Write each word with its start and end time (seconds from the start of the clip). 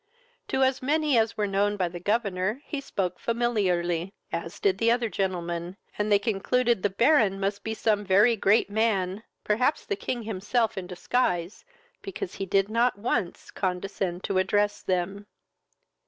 To 0.47 0.63
as 0.63 0.81
many 0.81 1.15
as 1.15 1.37
were 1.37 1.45
known 1.45 1.77
by 1.77 1.87
the 1.87 1.99
governor 1.99 2.63
he 2.65 2.81
spoke 2.81 3.19
familiarly, 3.19 4.15
as 4.31 4.59
did 4.59 4.79
the 4.79 4.89
other 4.89 5.09
gentlemen, 5.09 5.77
and 5.95 6.11
they 6.11 6.17
concluded 6.17 6.81
the 6.81 6.89
Baron 6.89 7.39
must 7.39 7.63
be 7.63 7.75
some 7.75 8.03
very 8.03 8.35
great 8.35 8.67
man, 8.67 9.21
perhaps 9.43 9.85
the 9.85 9.95
king 9.95 10.23
himself 10.23 10.75
in 10.75 10.87
disguise, 10.87 11.65
because 12.01 12.33
he 12.41 12.47
did 12.47 12.67
not 12.67 12.97
once 12.97 13.51
condescend 13.51 14.23
to 14.23 14.39
address 14.39 14.81
them. 14.81 15.27